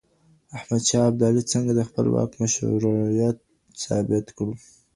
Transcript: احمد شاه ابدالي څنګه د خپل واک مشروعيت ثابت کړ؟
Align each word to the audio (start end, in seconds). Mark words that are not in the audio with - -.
احمد 0.57 0.81
شاه 0.89 1.05
ابدالي 1.11 1.43
څنګه 1.51 1.71
د 1.75 1.81
خپل 1.89 2.05
واک 2.13 2.31
مشروعيت 2.41 3.37
ثابت 3.83 4.25
کړ؟ 4.37 4.49